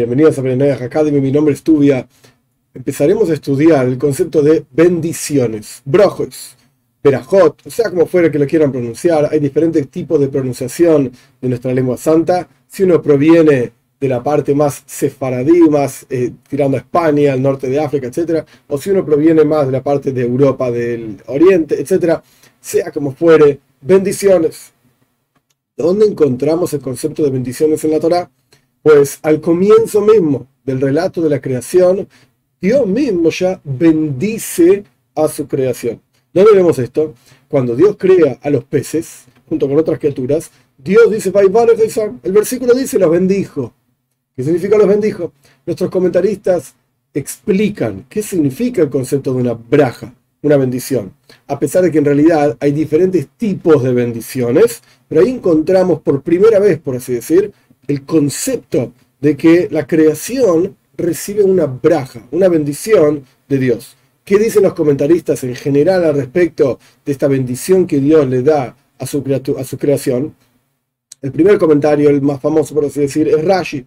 [0.00, 2.08] Bienvenidos a Berenayah Academy, mi nombre es Tubia.
[2.72, 6.56] Empezaremos a estudiar el concepto de bendiciones, brojos,
[7.02, 9.28] perajot, sea como fuera que lo quieran pronunciar.
[9.30, 12.48] Hay diferentes tipos de pronunciación de nuestra lengua santa.
[12.66, 17.68] Si uno proviene de la parte más sefaradí, más eh, tirando a España, al norte
[17.68, 21.78] de África, etc., o si uno proviene más de la parte de Europa, del Oriente,
[21.78, 22.22] etc.,
[22.58, 24.72] sea como fuere, bendiciones.
[25.76, 28.30] ¿Dónde encontramos el concepto de bendiciones en la Torah?
[28.82, 32.08] Pues al comienzo mismo del relato de la creación,
[32.60, 34.84] Dios mismo ya bendice
[35.14, 36.00] a su creación.
[36.32, 37.14] ¿Dónde vemos esto?
[37.48, 41.32] Cuando Dios crea a los peces, junto con otras criaturas, Dios dice,
[42.22, 43.74] el versículo dice, los bendijo.
[44.34, 45.32] ¿Qué significa los bendijo?
[45.66, 46.74] Nuestros comentaristas
[47.12, 51.12] explican qué significa el concepto de una braja, una bendición.
[51.48, 56.22] A pesar de que en realidad hay diferentes tipos de bendiciones, pero ahí encontramos por
[56.22, 57.52] primera vez, por así decir,
[57.86, 63.96] el concepto de que la creación recibe una braja, una bendición de Dios.
[64.24, 68.76] ¿Qué dicen los comentaristas en general al respecto de esta bendición que Dios le da
[68.98, 70.34] a su, creación?
[71.20, 73.84] El primer comentario, el más famoso por así decir, es Rashi.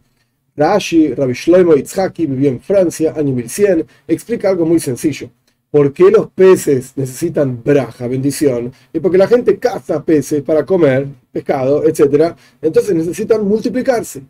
[0.56, 5.30] Rashi, Rabbi Shlomo Itzhaki, vivió en Francia, año 1100, explica algo muy sencillo.
[5.74, 8.72] ¿Por qué los peces necesitan braja, bendición?
[8.94, 12.36] Y porque la gente caza peces para comer, pescado, etc.
[12.62, 14.22] Entonces necesitan multiplicarse.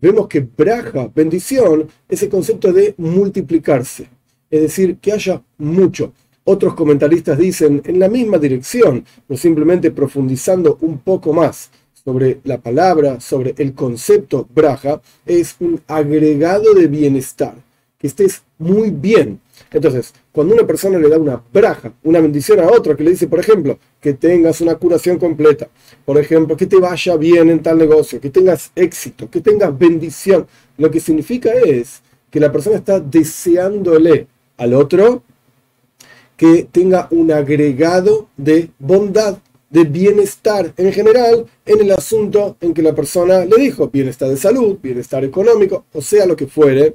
[0.00, 4.06] Vemos que braja, bendición, es el concepto de multiplicarse.
[4.48, 6.12] Es decir, que haya mucho.
[6.44, 11.72] Otros comentaristas dicen en la misma dirección, no simplemente profundizando un poco más
[12.04, 17.56] sobre la palabra, sobre el concepto braja, es un agregado de bienestar.
[17.98, 22.66] Que estés muy bien, entonces, cuando una persona le da una braja, una bendición a
[22.66, 25.68] otro, que le dice, por ejemplo, que tengas una curación completa,
[26.04, 30.46] por ejemplo, que te vaya bien en tal negocio, que tengas éxito, que tengas bendición,
[30.78, 35.22] lo que significa es que la persona está deseándole al otro
[36.36, 39.38] que tenga un agregado de bondad,
[39.70, 44.36] de bienestar en general en el asunto en que la persona le dijo, bienestar de
[44.36, 46.94] salud, bienestar económico, o sea lo que fuere,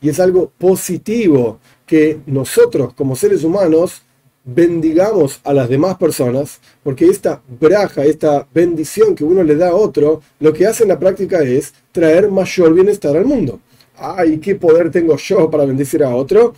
[0.00, 1.58] y es algo positivo
[1.88, 4.02] que nosotros como seres humanos
[4.44, 9.74] bendigamos a las demás personas, porque esta braja, esta bendición que uno le da a
[9.74, 13.60] otro, lo que hace en la práctica es traer mayor bienestar al mundo.
[13.96, 16.54] Ay, ¿qué poder tengo yo para bendecir a otro?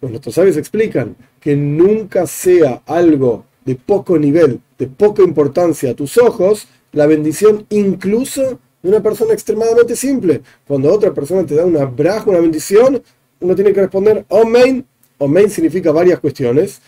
[0.00, 5.94] Pues nuestros sabios explican que nunca sea algo de poco nivel, de poca importancia a
[5.94, 10.42] tus ojos, la bendición incluso de una persona extremadamente simple.
[10.66, 13.02] Cuando otra persona te da una braja, una bendición,
[13.40, 14.84] uno tiene que responder Omein.
[15.18, 16.80] Omein significa varias cuestiones.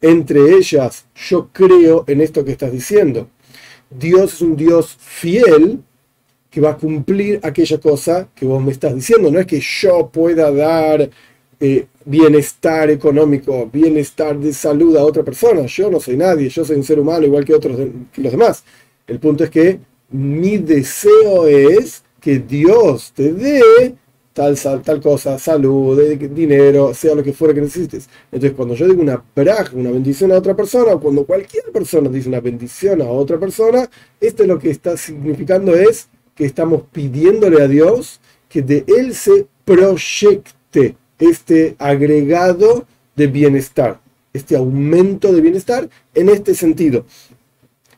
[0.00, 3.28] Entre ellas, yo creo en esto que estás diciendo.
[3.90, 5.80] Dios es un Dios fiel
[6.50, 9.30] que va a cumplir aquella cosa que vos me estás diciendo.
[9.30, 11.08] No es que yo pueda dar
[11.60, 15.66] eh, bienestar económico, bienestar de salud a otra persona.
[15.66, 17.76] Yo no soy nadie, yo soy un ser humano igual que otros
[18.12, 18.64] que los demás.
[19.06, 19.78] El punto es que
[20.10, 23.94] mi deseo es que Dios te dé
[24.32, 28.08] tal, tal cosa, salud, dinero, sea lo que fuera que necesites.
[28.30, 32.08] Entonces, cuando yo digo una praja, una bendición a otra persona, o cuando cualquier persona
[32.08, 33.88] dice una bendición a otra persona,
[34.20, 39.46] esto lo que está significando es que estamos pidiéndole a Dios que de Él se
[39.64, 44.00] proyecte este agregado de bienestar,
[44.32, 47.04] este aumento de bienestar en este sentido.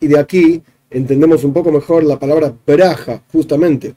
[0.00, 3.94] Y de aquí entendemos un poco mejor la palabra braja, justamente.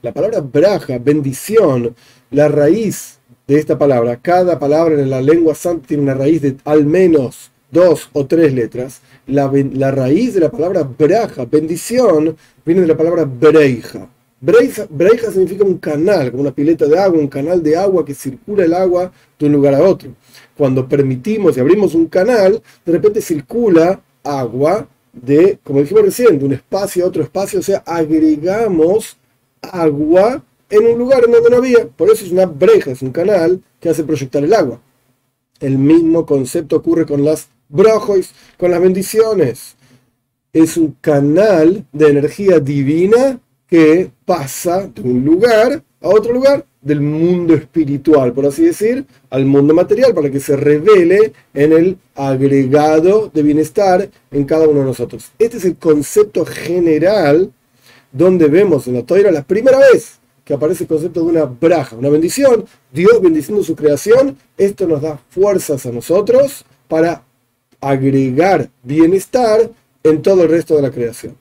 [0.00, 1.92] La palabra braja, bendición,
[2.30, 6.56] la raíz de esta palabra, cada palabra en la lengua santa tiene una raíz de
[6.64, 9.00] al menos dos o tres letras.
[9.26, 9.50] La,
[9.90, 14.08] raíz de la palabra braja, bendición, viene de la palabra breija.
[14.40, 14.86] breija.
[15.32, 18.74] significa un canal, como una pileta de agua, un canal de agua que circula el
[18.74, 20.10] agua de un lugar a otro.
[20.56, 26.44] Cuando permitimos y abrimos un canal, de repente circula agua de, como dijimos recién, de
[26.44, 29.17] un espacio a otro espacio, o sea, agregamos
[29.62, 31.86] agua en un lugar en donde no había.
[31.86, 34.80] Por eso es una breja, es un canal que hace proyectar el agua.
[35.60, 39.76] El mismo concepto ocurre con las brojos, con las bendiciones.
[40.52, 47.00] Es un canal de energía divina que pasa de un lugar a otro lugar, del
[47.00, 53.30] mundo espiritual, por así decir, al mundo material, para que se revele en el agregado
[53.32, 55.32] de bienestar en cada uno de nosotros.
[55.38, 57.52] Este es el concepto general
[58.12, 61.94] donde vemos en la Torah la primera vez que aparece el concepto de una braja,
[61.96, 67.22] una bendición, Dios bendiciendo su creación, esto nos da fuerzas a nosotros para
[67.82, 69.70] agregar bienestar
[70.02, 71.36] en todo el resto de la creación.